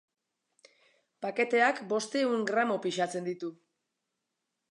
Paketeak 1.25 1.83
bostehun 1.91 2.43
gramo 2.53 2.79
pisatzen 2.87 3.31
ditu. 3.31 3.53